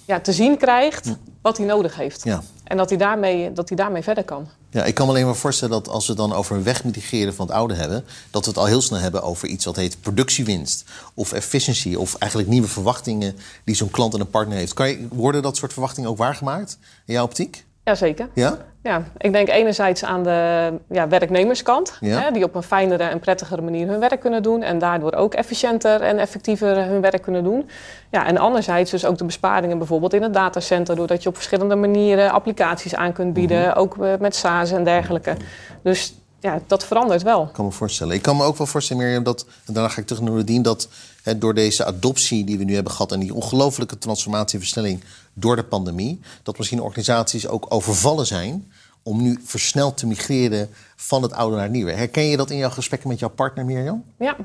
ja, 0.04 0.20
te 0.20 0.32
zien 0.32 0.56
krijgt 0.56 1.16
wat 1.42 1.56
hij 1.56 1.66
nodig 1.66 1.96
heeft. 1.96 2.24
Ja. 2.24 2.42
En 2.64 2.76
dat 2.76 2.88
hij, 2.88 2.98
daarmee, 2.98 3.52
dat 3.52 3.68
hij 3.68 3.76
daarmee 3.76 4.02
verder 4.02 4.24
kan. 4.24 4.48
Ja, 4.70 4.84
ik 4.84 4.94
kan 4.94 5.06
me 5.06 5.12
alleen 5.12 5.24
maar 5.24 5.36
voorstellen 5.36 5.82
dat 5.82 5.88
als 5.88 6.06
we 6.06 6.14
dan 6.14 6.32
over 6.32 6.56
een 6.56 6.62
wegmigreren 6.62 7.34
van 7.34 7.46
het 7.46 7.54
oude 7.54 7.74
hebben, 7.74 8.04
dat 8.30 8.44
we 8.44 8.50
het 8.50 8.58
al 8.58 8.66
heel 8.66 8.82
snel 8.82 8.98
hebben 8.98 9.22
over 9.22 9.48
iets 9.48 9.64
wat 9.64 9.76
heet 9.76 10.00
productiewinst 10.00 10.84
of 11.14 11.32
efficiency 11.32 11.94
of 11.94 12.14
eigenlijk 12.14 12.50
nieuwe 12.50 12.68
verwachtingen 12.68 13.36
die 13.64 13.74
zo'n 13.74 13.90
klant 13.90 14.14
en 14.14 14.20
een 14.20 14.30
partner 14.30 14.56
heeft. 14.56 14.72
Kan 14.72 14.88
je, 14.88 15.08
worden 15.10 15.42
dat 15.42 15.56
soort 15.56 15.72
verwachtingen 15.72 16.10
ook 16.10 16.18
waargemaakt 16.18 16.78
in 17.06 17.14
jouw 17.14 17.24
optiek? 17.24 17.64
Jazeker. 17.84 18.28
Ja? 18.34 18.56
Ja, 18.82 19.02
ik 19.18 19.32
denk 19.32 19.48
enerzijds 19.48 20.04
aan 20.04 20.22
de 20.22 20.72
ja, 20.88 21.08
werknemerskant, 21.08 21.96
Ja. 22.00 22.18
hè, 22.20 22.30
die 22.30 22.44
op 22.44 22.54
een 22.54 22.62
fijnere 22.62 23.02
en 23.02 23.18
prettigere 23.18 23.62
manier 23.62 23.88
hun 23.88 24.00
werk 24.00 24.20
kunnen 24.20 24.42
doen 24.42 24.62
en 24.62 24.78
daardoor 24.78 25.12
ook 25.14 25.34
efficiënter 25.34 26.00
en 26.02 26.18
effectiever 26.18 26.84
hun 26.84 27.00
werk 27.00 27.22
kunnen 27.22 27.44
doen. 27.44 27.68
Ja, 28.10 28.26
en 28.26 28.38
anderzijds 28.38 28.90
dus 28.90 29.04
ook 29.04 29.18
de 29.18 29.24
besparingen 29.24 29.78
bijvoorbeeld 29.78 30.14
in 30.14 30.22
het 30.22 30.34
datacenter, 30.34 30.96
doordat 30.96 31.22
je 31.22 31.28
op 31.28 31.34
verschillende 31.34 31.74
manieren 31.76 32.30
applicaties 32.30 32.94
aan 32.94 33.12
kunt 33.12 33.32
bieden, 33.32 33.68
Mhm. 33.68 33.78
ook 33.78 34.04
eh, 34.04 34.12
met 34.20 34.34
SaaS 34.36 34.70
en 34.72 34.84
dergelijke. 34.84 35.34
Dus 35.82 36.14
ja, 36.40 36.60
dat 36.66 36.84
verandert 36.84 37.22
wel. 37.22 37.42
Ik 37.42 37.52
kan 37.52 37.64
me 37.64 37.70
voorstellen. 37.70 38.14
Ik 38.14 38.22
kan 38.22 38.36
me 38.36 38.44
ook 38.44 38.56
wel 38.56 38.66
voorstellen, 38.66 39.02
Mirjam, 39.02 39.22
dat, 39.22 39.46
en 39.66 39.72
daarna 39.74 39.88
ga 39.88 40.00
ik 40.00 40.06
terug 40.06 40.22
naar 40.22 40.32
Nadine, 40.34 40.62
dat 40.62 40.88
hè, 41.22 41.38
door 41.38 41.54
deze 41.54 41.84
adoptie 41.84 42.44
die 42.44 42.58
we 42.58 42.64
nu 42.64 42.74
hebben 42.74 42.92
gehad 42.92 43.12
en 43.12 43.20
die 43.20 43.34
ongelofelijke 43.34 43.98
transformatie 43.98 44.54
en 44.54 44.60
versnelling 44.64 45.04
door 45.32 45.56
de 45.56 45.64
pandemie, 45.64 46.20
dat 46.42 46.58
misschien 46.58 46.80
organisaties 46.80 47.48
ook 47.48 47.66
overvallen 47.68 48.26
zijn 48.26 48.72
om 49.02 49.22
nu 49.22 49.40
versneld 49.44 49.96
te 49.96 50.06
migreren 50.06 50.70
van 50.96 51.22
het 51.22 51.32
oude 51.32 51.54
naar 51.54 51.64
het 51.64 51.72
nieuwe. 51.72 51.92
Herken 51.92 52.22
je 52.22 52.36
dat 52.36 52.50
in 52.50 52.56
jouw 52.56 52.70
gesprekken 52.70 53.08
met 53.08 53.18
jouw 53.18 53.28
partner, 53.28 53.64
Mirjam? 53.64 54.04
Ja. 54.18 54.36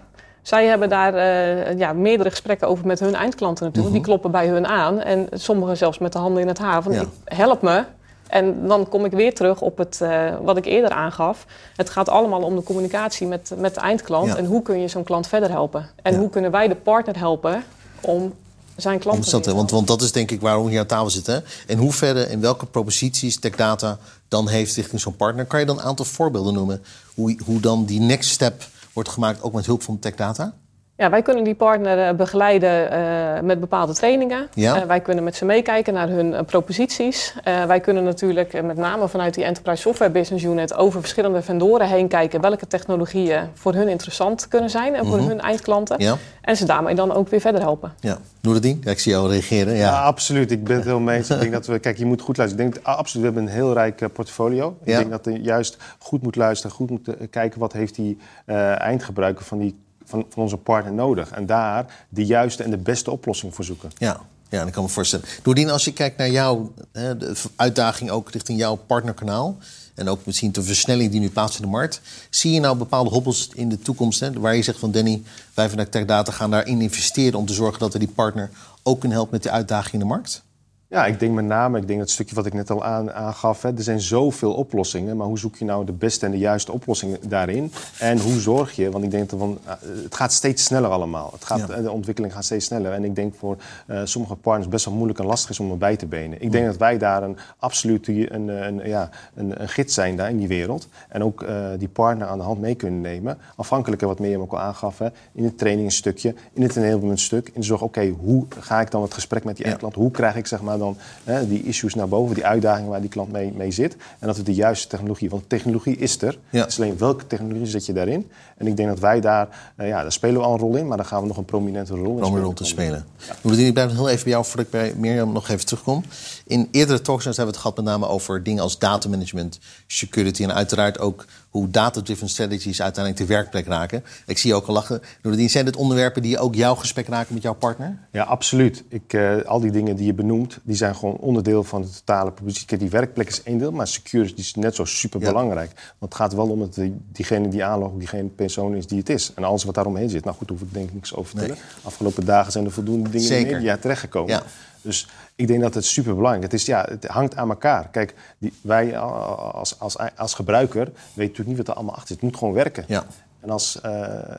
Zij 0.41 0.65
hebben 0.65 0.89
daar 0.89 1.13
eh, 1.13 1.77
ja, 1.77 1.93
meerdere 1.93 2.29
gesprekken 2.29 2.67
over 2.67 2.85
met 2.87 2.99
hun 2.99 3.15
eindklanten 3.15 3.65
natuurlijk. 3.65 3.93
Die 3.93 4.03
kloppen 4.03 4.31
bij 4.31 4.47
hun 4.47 4.67
aan. 4.67 5.01
En 5.01 5.27
sommigen 5.33 5.77
zelfs 5.77 5.97
met 5.97 6.13
de 6.13 6.17
handen 6.19 6.41
in 6.41 6.47
het 6.47 6.57
haar. 6.57 6.83
Van, 6.83 6.93
Ja. 6.93 7.05
help 7.23 7.61
me. 7.61 7.83
En 8.27 8.67
dan 8.67 8.89
kom 8.89 9.05
ik 9.05 9.11
weer 9.11 9.33
terug 9.33 9.61
op 9.61 9.77
het, 9.77 10.01
eh, 10.01 10.33
wat 10.41 10.57
ik 10.57 10.65
eerder 10.65 10.89
aangaf. 10.91 11.45
Het 11.75 11.89
gaat 11.89 12.09
allemaal 12.09 12.41
om 12.41 12.55
de 12.55 12.63
communicatie 12.63 13.27
met, 13.27 13.51
met 13.57 13.73
de 13.75 13.79
eindklant. 13.79 14.27
Ja. 14.27 14.35
En 14.37 14.45
hoe 14.45 14.61
kun 14.61 14.79
je 14.79 14.87
zo'n 14.87 15.03
klant 15.03 15.27
verder 15.27 15.49
helpen? 15.49 15.89
En 16.01 16.13
Ja. 16.13 16.19
hoe 16.19 16.29
kunnen 16.29 16.51
wij 16.51 16.67
de 16.67 16.75
partner 16.75 17.17
helpen 17.17 17.63
om 18.01 18.33
zijn 18.75 18.99
klanten... 18.99 19.37
Hè? 19.37 19.45
weer- 19.45 19.55
want, 19.55 19.71
want 19.71 19.87
dat 19.87 20.01
is 20.01 20.11
denk 20.11 20.31
ik 20.31 20.41
waarom 20.41 20.63
we 20.63 20.69
hier 20.69 20.79
aan 20.79 20.85
tafel 20.85 21.09
zitten. 21.09 21.33
hè. 21.33 21.41
In 21.73 21.77
hoeverre, 21.77 22.29
in 22.29 22.41
welke 22.41 22.65
proposities 22.65 23.39
Tech 23.39 23.55
Data 23.55 23.97
dan 24.27 24.47
heeft 24.47 24.75
richting 24.75 25.01
zo'n 25.01 25.15
partner. 25.15 25.45
Kan 25.45 25.59
je 25.59 25.65
dan 25.65 25.77
een 25.77 25.83
aantal 25.83 26.05
voorbeelden 26.05 26.53
noemen 26.53 26.83
hoe, 27.13 27.37
hoe 27.45 27.59
dan 27.59 27.85
die 27.85 27.99
next 27.99 28.29
step 28.29 28.63
wordt 28.93 29.09
gemaakt, 29.09 29.41
ook 29.43 29.53
met 29.53 29.65
hulp 29.65 29.83
van 29.83 29.99
Tech 29.99 30.15
Data? 30.15 30.53
Ja, 30.97 31.09
wij 31.09 31.21
kunnen 31.21 31.43
die 31.43 31.55
partner 31.55 32.07
eh, 32.07 32.15
begeleiden 32.15 32.91
eh, 32.91 33.41
met 33.43 33.59
bepaalde 33.59 33.93
trainingen. 33.93 34.47
Ja. 34.53 34.75
Eh, 34.81 34.87
wij 34.87 34.99
kunnen 34.99 35.23
met 35.23 35.35
ze 35.35 35.45
meekijken 35.45 35.93
naar 35.93 36.07
hun 36.09 36.45
proposities. 36.45 37.33
Eh, 37.43 37.63
wij 37.65 37.79
kunnen 37.79 38.03
natuurlijk 38.03 38.63
met 38.63 38.77
name 38.77 39.07
vanuit 39.07 39.33
die 39.33 39.43
Enterprise 39.43 39.81
Software 39.81 40.11
Business 40.11 40.43
Unit 40.45 40.75
over 40.75 40.99
verschillende 40.99 41.41
vendoren 41.41 41.87
heen 41.87 42.07
kijken 42.07 42.41
welke 42.41 42.67
technologieën 42.67 43.39
voor 43.53 43.73
hun 43.73 43.87
interessant 43.87 44.47
kunnen 44.47 44.69
zijn 44.69 44.95
en 44.95 45.05
voor 45.05 45.17
hun 45.17 45.39
eindklanten. 45.41 45.99
Ja, 45.99 46.17
En 46.41 46.57
ze 46.57 46.65
daarmee 46.65 46.95
dan 46.95 47.11
ook 47.13 47.27
weer 47.29 47.41
verder 47.41 47.61
helpen. 47.61 47.93
ja. 47.99 48.17
Noordin, 48.41 48.81
ja, 48.83 48.91
ik 48.91 48.99
zie 48.99 49.11
jou 49.11 49.29
reageren. 49.29 49.73
Ja, 49.73 49.79
Ja. 49.79 50.01
absoluut. 50.03 50.51
Ik 50.51 50.63
ben 50.63 50.75
het 50.75 50.85
heel 50.85 50.99
mee 50.99 51.17
eens. 51.17 51.29
Ik 51.29 51.39
denk 51.39 51.51
dat 51.51 51.67
we, 51.67 51.79
kijk, 51.79 51.97
je 51.97 52.05
moet 52.05 52.21
goed 52.21 52.37
luisteren. 52.37 52.65
Ik 52.65 52.73
denk, 52.73 52.85
ah, 52.85 52.97
absoluut, 52.97 53.27
we 53.27 53.33
hebben 53.33 53.51
een 53.53 53.59
heel 53.59 53.73
rijk 53.73 54.13
portfolio. 54.13 54.77
Ik 54.83 54.87
Ja. 54.89 54.97
denk 54.97 55.09
dat 55.11 55.25
je 55.25 55.41
juist 55.41 55.77
goed 55.99 56.21
moet 56.23 56.35
luisteren, 56.35 56.75
goed 56.75 56.89
moet 56.89 57.09
kijken 57.29 57.59
wat 57.59 57.73
heeft 57.73 57.95
die 57.95 58.17
eh, 58.45 58.79
eindgebruiker 58.81 59.45
van, 59.45 59.57
die, 59.59 59.83
van, 60.05 60.25
van 60.29 60.43
onze 60.43 60.57
partner 60.57 60.93
nodig. 60.93 61.31
En 61.31 61.45
daar 61.45 62.05
de 62.09 62.25
juiste 62.25 62.63
en 62.63 62.69
de 62.69 62.77
beste 62.77 63.11
oplossing 63.11 63.55
voor 63.55 63.65
zoeken. 63.65 63.89
Ja, 63.97 64.21
ja, 64.49 64.63
dat 64.63 64.73
kan 64.73 64.83
me 64.83 64.89
voorstellen. 64.89 65.25
Noordin, 65.43 65.69
als 65.69 65.85
je 65.85 65.93
kijkt 65.93 66.17
naar 66.17 66.29
jouw 66.29 66.73
hè, 66.91 67.17
de 67.17 67.35
uitdaging 67.55 68.09
ook 68.09 68.31
richting 68.31 68.59
jouw 68.59 68.75
partnerkanaal... 68.75 69.57
en 69.95 70.07
ook 70.07 70.25
misschien 70.25 70.51
de 70.51 70.63
versnelling 70.63 71.11
die 71.11 71.19
nu 71.19 71.29
plaatsvindt 71.29 71.65
in 71.65 71.71
de 71.71 71.77
markt... 71.77 72.01
zie 72.29 72.51
je 72.51 72.59
nou 72.59 72.77
bepaalde 72.77 73.09
hobbels 73.09 73.49
in 73.53 73.69
de 73.69 73.79
toekomst... 73.79 74.19
Hè, 74.19 74.33
waar 74.33 74.55
je 74.55 74.63
zegt 74.63 74.79
van 74.79 74.91
Danny, 74.91 75.23
wij 75.53 75.69
vanuit 75.69 75.91
Tech 75.91 76.05
Data 76.05 76.31
gaan 76.31 76.51
daarin 76.51 76.81
investeren... 76.81 77.39
om 77.39 77.45
te 77.45 77.53
zorgen 77.53 77.79
dat 77.79 77.93
we 77.93 77.99
die 77.99 78.07
partner 78.07 78.49
ook 78.83 78.99
kunnen 78.99 79.17
helpen 79.17 79.33
met 79.33 79.43
de 79.43 79.51
uitdaging 79.51 79.93
in 79.93 79.99
de 79.99 80.05
markt? 80.05 80.43
Ja, 80.89 81.05
ik 81.05 81.19
denk 81.19 81.33
met 81.33 81.45
name, 81.45 81.77
ik 81.79 81.87
denk 81.87 81.99
dat 81.99 82.09
stukje 82.09 82.35
wat 82.35 82.45
ik 82.45 82.53
net 82.53 82.69
al 82.69 82.83
aan, 82.83 83.11
aangaf, 83.11 83.61
hè, 83.61 83.69
er 83.77 83.83
zijn 83.83 83.99
zoveel 84.01 84.53
oplossingen, 84.53 85.17
maar 85.17 85.27
hoe 85.27 85.39
zoek 85.39 85.55
je 85.55 85.65
nou 85.65 85.85
de 85.85 85.91
beste 85.91 86.25
en 86.25 86.31
de 86.31 86.37
juiste 86.37 86.71
oplossingen 86.71 87.17
daarin? 87.27 87.71
En 87.99 88.19
hoe 88.19 88.39
zorg 88.39 88.71
je, 88.75 88.91
want 88.91 89.03
ik 89.03 89.11
denk 89.11 89.29
dat 89.29 89.39
van, 89.39 89.57
eh, 89.65 89.73
het 90.03 90.15
gaat 90.15 90.33
steeds 90.33 90.63
sneller 90.63 90.89
allemaal. 90.89 91.29
Het 91.33 91.45
gaat, 91.45 91.59
Ja. 91.67 91.81
De 91.81 91.91
ontwikkeling 91.91 92.33
gaat 92.33 92.45
steeds 92.45 92.65
sneller. 92.65 92.91
En 92.93 93.03
ik 93.03 93.15
denk 93.15 93.35
voor 93.35 93.57
eh, 93.87 94.01
sommige 94.03 94.35
partners 94.35 94.67
best 94.69 94.85
wel 94.85 94.93
moeilijk 94.93 95.19
en 95.19 95.25
lastig 95.25 95.49
is 95.49 95.59
om 95.59 95.71
erbij 95.71 95.95
te 95.95 96.05
benen. 96.05 96.41
Ik 96.41 96.51
denk 96.51 96.65
dat 96.65 96.77
wij 96.77 96.97
daar 96.97 97.23
een 97.23 97.37
absoluut 97.59 98.07
een, 98.07 98.47
een, 98.47 98.81
ja, 98.87 99.09
een, 99.33 99.61
een 99.61 99.69
gids 99.69 99.93
zijn 99.93 100.15
daar 100.15 100.29
in 100.29 100.37
die 100.37 100.47
wereld. 100.47 100.87
En 101.09 101.23
ook 101.23 101.43
eh, 101.43 101.65
die 101.77 101.87
partner 101.89 102.27
aan 102.27 102.37
de 102.37 102.43
hand 102.43 102.59
mee 102.61 102.75
kunnen 102.75 103.01
nemen. 103.01 103.37
Afhankelijk 103.55 103.99
van 104.01 104.09
wat 104.09 104.19
Mirjam 104.19 104.41
ook 104.41 104.51
al 104.51 104.59
aangaf, 104.59 104.97
hè, 104.97 105.07
in 105.33 105.43
het 105.43 105.57
trainingsstukje, 105.57 106.35
in 106.53 106.61
het 106.61 106.75
enablement 106.75 107.19
stuk. 107.19 107.47
In 107.47 107.59
de 107.59 107.65
zorg, 107.65 107.81
oké, 107.81 108.07
hoe 108.19 108.45
ga 108.59 108.81
ik 108.81 108.91
dan 108.91 109.01
het 109.01 109.13
gesprek 109.13 109.43
met 109.43 109.57
die 109.57 109.65
Ja. 109.67 109.73
klant? 109.75 109.95
Hoe 109.95 110.11
krijg 110.11 110.35
ik 110.35 110.47
zeg 110.47 110.61
maar 110.61 110.74
dan 110.79 110.97
hè, 111.23 111.47
die 111.47 111.63
issues 111.63 111.93
naar 111.93 112.07
boven, 112.07 112.35
die 112.35 112.45
uitdagingen 112.45 112.89
waar 112.89 113.01
die 113.01 113.09
klant 113.09 113.31
mee, 113.31 113.53
mee 113.55 113.71
zit. 113.71 113.95
En 114.19 114.27
dat 114.27 114.37
we 114.37 114.43
de 114.43 114.53
juiste 114.53 114.87
technologie, 114.87 115.29
want 115.29 115.49
technologie 115.49 115.97
is 115.97 116.21
er. 116.21 116.39
Ja. 116.49 116.59
Het 116.59 116.71
is 116.71 116.79
alleen 116.79 116.97
welke 116.97 117.27
technologie 117.27 117.65
zet 117.65 117.85
je 117.85 117.93
daarin. 117.93 118.29
En 118.57 118.67
ik 118.67 118.77
denk 118.77 118.89
dat 118.89 118.99
wij 118.99 119.21
daar, 119.21 119.73
eh, 119.75 119.87
ja, 119.87 120.01
daar 120.01 120.11
spelen 120.11 120.35
we 120.35 120.45
al 120.45 120.53
een 120.53 120.59
rol 120.59 120.75
in, 120.75 120.87
maar 120.87 120.97
daar 120.97 121.05
gaan 121.05 121.21
we 121.21 121.27
nog 121.27 121.37
een 121.37 121.45
prominente 121.45 121.93
rol 121.93 122.17
in 122.17 122.23
om 122.23 122.35
een 122.35 122.41
rol 122.41 122.53
te 122.53 122.65
spelen. 122.65 123.05
Noordien, 123.41 123.65
ik 123.65 123.73
blijf 123.73 123.91
heel 123.91 124.09
even 124.09 124.23
bij 124.23 124.31
jou 124.31 124.45
voordat 124.45 124.65
ik 124.65 124.71
bij 124.71 124.93
Mirjam 124.97 125.31
nog 125.31 125.49
even 125.49 125.65
terugkom. 125.65 126.03
In 126.45 126.67
eerdere 126.71 127.01
talkshows 127.01 127.37
hebben 127.37 127.55
we 127.55 127.59
het 127.61 127.69
gehad 127.69 127.75
met 127.75 127.85
name 127.85 128.13
over 128.13 128.43
dingen 128.43 128.63
als 128.63 128.79
datamanagement, 128.79 129.59
security 129.87 130.43
en 130.43 130.53
uiteraard 130.53 130.99
ook 130.99 131.25
hoe 131.55 131.69
data-driven 131.69 132.29
strategies 132.29 132.81
uiteindelijk 132.81 133.27
de 133.27 133.33
werkplek 133.33 133.65
raken. 133.65 134.03
Ik 134.25 134.37
zie 134.37 134.49
je 134.49 134.55
ook 134.55 134.67
al 134.67 134.73
lachen. 134.73 135.01
Noordien, 135.21 135.49
zijn 135.49 135.65
dit 135.65 135.75
onderwerpen 135.75 136.21
die 136.21 136.39
ook 136.39 136.55
jouw 136.55 136.75
gesprek 136.75 137.07
raken 137.07 137.33
met 137.33 137.43
jouw 137.43 137.53
partner? 137.53 137.97
Ja, 138.11 138.23
absoluut. 138.23 138.83
Ik, 138.87 139.13
eh, 139.13 139.41
al 139.45 139.59
die 139.59 139.71
dingen 139.71 139.95
die 139.95 140.05
je 140.05 140.13
benoemt, 140.13 140.59
die 140.65 140.75
zijn 140.75 140.95
gewoon 140.95 141.15
onderdeel 141.17 141.63
van 141.63 141.81
de 141.81 141.89
totale. 141.89 142.33
Kijk, 142.65 142.79
Die 142.79 142.89
werkplek 142.89 143.27
is 143.27 143.43
één 143.43 143.57
deel, 143.57 143.71
maar 143.71 143.87
security 143.87 144.39
is 144.39 144.55
net 144.55 144.75
zo 144.75 144.85
super 144.85 145.19
belangrijk. 145.19 145.71
Want 145.97 146.13
het 146.13 146.21
gaat 146.21 146.33
wel 146.33 146.49
om 146.49 146.59
dat 146.59 146.73
die- 146.73 146.95
diegene 147.11 147.47
die 147.47 147.63
aanlogt, 147.63 147.97
diegene 147.99 148.27
persoon 148.29 148.75
is 148.75 148.87
die 148.87 148.99
het 148.99 149.09
is. 149.09 149.31
En 149.35 149.43
alles 149.43 149.63
wat 149.63 149.75
daaromheen 149.75 150.09
zit. 150.09 150.23
Nou 150.23 150.35
goed, 150.35 150.49
hoef 150.49 150.61
ik 150.61 150.73
denk 150.73 150.87
ik 150.87 150.93
niks 150.93 151.15
over 151.15 151.31
te 151.33 151.39
vertellen. 151.39 151.63
Afgelopen 151.83 152.25
dagen 152.25 152.51
zijn 152.51 152.65
er 152.65 152.71
voldoende 152.71 153.09
dingen 153.09 153.21
in 153.27 153.33
Zeker. 153.33 153.49
de 153.49 153.55
media 153.55 153.77
terechtgekomen. 153.77 154.29
Ja. 154.31 154.43
Dus 154.81 155.07
ik 155.35 155.47
denk 155.47 155.61
dat 155.61 155.73
het 155.73 155.85
super 155.85 156.15
belangrijk 156.15 156.53
is. 156.53 156.65
Ja, 156.65 156.85
het 156.89 157.05
hangt 157.07 157.35
aan 157.35 157.49
elkaar. 157.49 157.87
Kijk, 157.89 158.13
die, 158.37 158.53
wij 158.61 158.97
als, 158.99 159.79
als, 159.79 159.97
als 160.15 160.33
gebruiker 160.33 160.85
weten 160.85 160.95
natuurlijk 161.15 161.47
niet 161.47 161.57
wat 161.57 161.67
er 161.67 161.73
allemaal 161.73 161.93
achter 161.95 162.07
zit. 162.07 162.15
Het 162.21 162.25
moet 162.29 162.37
gewoon 162.39 162.53
werken. 162.53 162.85
Ja. 162.87 163.05
En 163.39 163.49
als, 163.49 163.81
eh, 163.81 163.91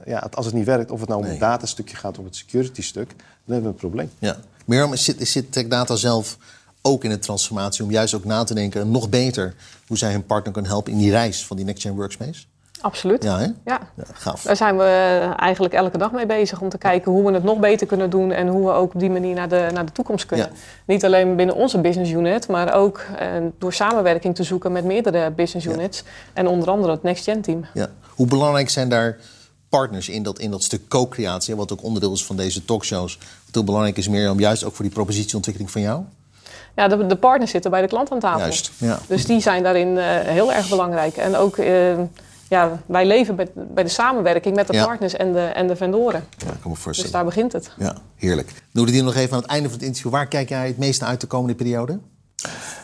ja, 0.06 0.28
als 0.34 0.46
het 0.46 0.54
niet 0.54 0.64
werkt, 0.64 0.90
of 0.90 0.98
het 1.00 1.08
nou 1.08 1.20
om 1.20 1.26
Nee. 1.26 1.36
het 1.36 1.44
datastukje 1.46 1.96
gaat 1.96 2.18
of 2.18 2.24
het 2.24 2.36
security 2.36 2.82
stuk, 2.82 3.08
dan 3.08 3.16
hebben 3.44 3.62
we 3.62 3.68
een 3.68 3.74
probleem. 3.74 4.10
Ja. 4.18 4.36
Mirjam, 4.66 4.96
zit, 4.96 5.28
zit 5.28 5.52
Tech 5.52 5.66
Data 5.68 5.96
zelf 5.96 6.36
ook 6.82 7.04
in 7.04 7.10
de 7.10 7.18
transformatie 7.18 7.84
om 7.84 7.90
juist 7.90 8.14
ook 8.14 8.24
na 8.24 8.44
te 8.44 8.54
denken 8.54 8.90
nog 8.90 9.08
beter 9.08 9.54
hoe 9.86 9.98
zij 9.98 10.12
hun 10.12 10.26
partner 10.26 10.52
kan 10.52 10.64
helpen 10.66 10.92
in 10.92 10.98
die 10.98 11.10
reis 11.10 11.46
van 11.46 11.56
die 11.56 11.64
Next 11.64 11.82
Gen 11.82 11.94
Workspace? 11.94 12.44
Absoluut. 12.80 13.22
Ja, 13.22 13.38
hè? 13.38 13.44
Ja. 13.44 13.52
Ja, 13.64 14.04
gaaf. 14.12 14.42
Daar 14.42 14.56
zijn 14.56 14.76
we 14.76 14.82
eh, 14.84 15.40
eigenlijk 15.40 15.74
elke 15.74 15.98
dag 15.98 16.12
mee 16.12 16.26
bezig 16.26 16.60
om 16.60 16.68
te 16.68 16.78
kijken 16.78 17.12
hoe 17.12 17.26
we 17.26 17.32
het 17.32 17.42
nog 17.42 17.58
beter 17.58 17.86
kunnen 17.86 18.10
doen 18.10 18.32
en 18.32 18.48
hoe 18.48 18.66
we 18.66 18.72
ook 18.72 18.94
op 18.94 19.00
die 19.00 19.10
manier 19.10 19.34
naar 19.34 19.48
de, 19.48 19.68
naar 19.72 19.86
de 19.86 19.92
toekomst 19.92 20.26
kunnen. 20.26 20.46
Ja. 20.46 20.58
Niet 20.84 21.04
alleen 21.04 21.36
binnen 21.36 21.54
onze 21.54 21.80
business 21.80 22.10
unit, 22.12 22.48
maar 22.48 22.74
ook 22.74 23.04
eh, 23.18 23.28
door 23.58 23.72
samenwerking 23.72 24.34
te 24.34 24.42
zoeken 24.42 24.72
met 24.72 24.84
meerdere 24.84 25.30
business 25.30 25.66
Ja. 25.66 25.72
units 25.72 26.02
en 26.32 26.46
onder 26.46 26.68
andere 26.70 26.92
het 26.92 27.02
Next 27.02 27.24
Gen 27.24 27.40
team. 27.40 27.64
Ja. 27.74 27.88
Hoe 28.08 28.26
belangrijk 28.26 28.70
zijn 28.70 28.88
daar 28.88 29.16
partners 29.78 30.08
in 30.08 30.22
dat, 30.22 30.38
in 30.38 30.50
dat 30.50 30.62
stuk 30.62 30.88
co-creatie, 30.88 31.56
wat 31.56 31.72
ook 31.72 31.82
onderdeel 31.82 32.12
is 32.12 32.24
van 32.24 32.36
deze 32.36 32.64
talkshows? 32.64 33.18
Wat 33.18 33.54
heel 33.54 33.64
belangrijk 33.64 33.96
is, 33.96 34.08
Mirjam, 34.08 34.38
juist 34.40 34.64
ook 34.64 34.74
voor 34.74 34.84
die 34.84 34.94
propositieontwikkeling 34.94 35.72
van 35.72 35.80
jou? 35.80 36.02
Ja, 36.76 36.88
de, 36.88 37.06
de 37.06 37.16
partners 37.16 37.50
zitten 37.50 37.70
bij 37.70 37.80
de 37.80 37.88
klant 37.88 38.10
aan 38.12 38.18
tafel. 38.20 38.38
Juist, 38.40 38.70
ja. 38.78 38.98
Dus 39.08 39.24
die 39.26 39.40
zijn 39.40 39.62
daarin 39.62 39.98
eh, 39.98 40.04
heel 40.20 40.52
erg 40.52 40.68
belangrijk. 40.68 41.16
En 41.16 41.36
ook, 41.36 41.56
eh, 41.56 41.98
ja, 42.48 42.80
wij 42.86 43.06
leven 43.06 43.36
bij, 43.36 43.48
bij 43.54 43.82
de 43.84 43.90
samenwerking 43.90 44.54
met 44.56 44.66
de 44.66 44.72
Ja. 44.72 44.84
partners 44.84 45.14
en 45.14 45.32
de, 45.32 45.40
en 45.40 45.66
de 45.66 45.76
vendoren. 45.76 46.24
Ja, 46.38 46.46
ik 46.46 46.52
kan 46.52 46.58
me 46.62 46.70
Dus 46.72 46.78
voorstellen. 46.82 47.12
daar 47.12 47.24
begint 47.24 47.52
het. 47.52 47.70
Ja, 47.78 47.96
heerlijk. 48.16 48.52
Noordien 48.72 49.04
nog 49.04 49.14
even 49.14 49.32
aan 49.36 49.42
het 49.42 49.50
einde 49.50 49.68
van 49.68 49.78
het 49.78 49.86
interview. 49.86 50.12
Waar 50.12 50.26
kijk 50.28 50.48
jij 50.48 50.66
het 50.66 50.78
meeste 50.78 51.04
uit 51.04 51.20
de 51.20 51.26
komende 51.26 51.54
periode? 51.54 51.98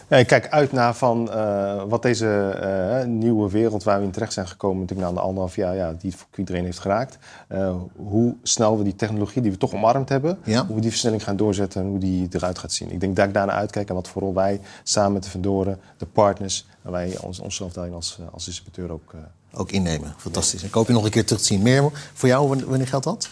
Ik 0.09 0.27
kijk 0.27 0.49
uit 0.49 0.73
naar 0.73 0.95
van, 0.95 1.31
eh, 1.33 1.83
wat 1.89 2.03
deze 2.03 2.49
eh, 2.51 3.07
nieuwe 3.07 3.51
wereld 3.51 3.83
waar 3.83 3.99
we 3.99 4.05
in 4.05 4.11
terecht 4.11 4.33
zijn 4.33 4.49
gekomen, 4.49 4.81
natuurlijk 4.81 5.09
na 5.09 5.15
de 5.15 5.21
anderhalf 5.21 5.57
jaar, 5.57 5.75
ja, 5.77 5.93
die 5.93 6.11
het 6.11 6.19
voor 6.19 6.29
iedereen 6.37 6.65
heeft 6.65 6.79
geraakt. 6.79 7.19
eh, 7.49 7.75
hoe 7.97 8.35
snel 8.43 8.79
we 8.79 8.85
die 8.85 8.97
technologie 8.97 9.43
die 9.43 9.51
we 9.51 9.57
toch 9.57 9.73
omarmd 9.75 10.09
hebben, 10.09 10.39
Ja. 10.45 10.67
hoe 10.67 10.75
we 10.75 10.81
die 10.81 10.91
versnelling 10.91 11.25
gaan 11.25 11.37
doorzetten 11.37 11.81
en 11.83 11.89
hoe 11.89 11.99
die 11.99 12.29
eruit 12.31 12.59
gaat 12.59 12.73
zien. 12.73 12.91
Ik 12.93 13.01
denk 13.01 13.17
dat 13.17 13.27
ik 13.27 13.35
daarnaar 13.35 13.57
uitkijk 13.57 13.89
en 13.89 13.95
wat 13.95 14.09
vooral 14.09 14.35
wij 14.35 14.61
samen 14.83 15.13
met 15.13 15.23
de 15.25 15.31
vendoren, 15.31 15.81
de 15.97 16.07
partners, 16.07 16.67
en 16.83 16.91
wij 16.91 17.19
ons, 17.21 17.39
onszelf 17.39 17.73
daarin 17.73 17.95
als, 17.95 18.19
als 18.33 18.45
distributeur 18.45 18.93
ook. 18.93 19.13
eh, 19.15 19.21
Ook 19.61 19.71
innemen. 19.71 20.15
Fantastisch. 20.17 20.63
Ik 20.63 20.73
hoop 20.75 20.87
je 20.87 20.93
nog 20.93 21.05
een 21.05 21.11
keer 21.11 21.25
terug 21.27 21.41
te 21.41 21.47
zien. 21.47 21.63
Mirjam, 21.63 21.91
voor 22.13 22.29
jou, 22.29 22.49
wanneer 22.49 22.69
wanneer 22.69 22.87
geldt 22.89 23.05
dat? 23.05 23.29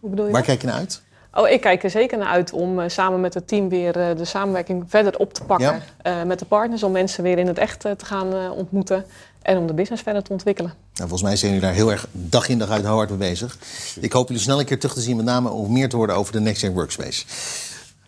Hoe 0.00 0.10
bedoel 0.10 0.24
je 0.26 0.32
Waar 0.32 0.40
dat? 0.40 0.50
kijk 0.50 0.60
je 0.60 0.66
naar 0.66 0.76
uit? 0.76 1.02
Oh, 1.34 1.48
ik 1.48 1.60
kijk 1.60 1.84
er 1.84 1.90
zeker 1.90 2.18
naar 2.18 2.28
uit 2.28 2.52
om 2.52 2.80
eh, 2.80 2.88
samen 2.88 3.20
met 3.20 3.34
het 3.34 3.48
team 3.48 3.68
weer 3.68 3.96
eh, 3.96 4.16
de 4.16 4.24
samenwerking 4.24 4.84
verder 4.88 5.16
op 5.18 5.34
te 5.34 5.44
pakken. 5.44 5.82
eh, 6.02 6.22
met 6.22 6.38
de 6.38 6.44
partners, 6.44 6.82
om 6.82 6.92
mensen 6.92 7.22
weer 7.22 7.38
in 7.38 7.46
het 7.46 7.58
echt 7.58 7.80
te 7.80 8.04
gaan 8.04 8.50
ontmoeten. 8.50 9.04
En 9.42 9.58
om 9.58 9.66
de 9.66 9.74
business 9.74 10.02
verder 10.02 10.22
te 10.22 10.32
ontwikkelen. 10.32 10.70
Nou, 10.94 11.08
volgens 11.08 11.22
mij 11.22 11.36
zijn 11.36 11.52
jullie 11.52 11.66
daar 11.66 11.76
heel 11.76 11.90
erg 11.90 12.06
dag 12.12 12.48
in 12.48 12.58
dag 12.58 12.70
uit 12.70 12.84
hard 12.84 13.08
mee 13.08 13.18
bezig. 13.18 13.58
Ik 14.00 14.12
hoop 14.12 14.28
jullie 14.28 14.42
snel 14.42 14.58
een 14.60 14.64
keer 14.66 14.78
terug 14.78 14.94
te 14.94 15.00
zien, 15.00 15.16
met 15.16 15.24
name 15.24 15.50
om 15.50 15.72
meer 15.72 15.88
te 15.88 15.96
horen 15.96 16.14
over 16.14 16.32
de 16.32 16.40
Next 16.40 16.60
Gen 16.60 16.72
Workspace. 16.72 17.24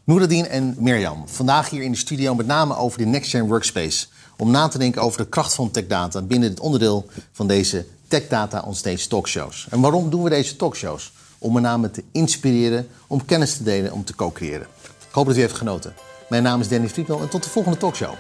Noeradien 0.04 0.48
en 0.48 0.74
Mirjam, 0.78 1.28
vandaag 1.28 1.70
hier 1.70 1.82
in 1.82 1.90
de 1.92 1.98
studio 1.98 2.34
met 2.34 2.46
name 2.46 2.76
over 2.76 2.98
de 2.98 3.04
Next 3.06 3.30
Gen 3.30 3.46
Workspace. 3.46 4.06
Om 4.36 4.50
na 4.50 4.68
te 4.68 4.78
denken 4.78 5.02
over 5.02 5.18
de 5.18 5.28
kracht 5.28 5.54
van 5.54 5.70
Tech 5.70 5.86
Data 5.86 6.22
binnen 6.22 6.50
het 6.50 6.60
onderdeel 6.60 7.06
van 7.32 7.46
deze 7.46 7.86
Tech 8.08 8.28
Data 8.28 8.62
on 8.66 8.74
Stage 8.74 9.08
talkshows. 9.08 9.66
En 9.70 9.80
waarom 9.80 10.10
doen 10.10 10.22
we 10.22 10.30
deze 10.30 10.56
talkshows? 10.56 11.12
Om 11.42 11.52
met 11.52 11.62
name 11.62 11.90
te 11.90 12.04
inspireren, 12.12 12.88
om 13.06 13.24
kennis 13.24 13.56
te 13.56 13.62
delen, 13.62 13.92
om 13.92 14.04
te 14.04 14.14
co-creëren. 14.14 14.66
Ik 14.82 15.14
hoop 15.16 15.26
dat 15.26 15.36
u 15.36 15.40
heeft 15.40 15.54
genoten. 15.54 15.94
Mijn 16.28 16.42
naam 16.42 16.60
is 16.60 16.68
Danny 16.68 16.88
Friedman 16.88 17.20
en 17.20 17.28
tot 17.28 17.42
de 17.42 17.50
volgende 17.50 17.78
talkshow. 17.78 18.14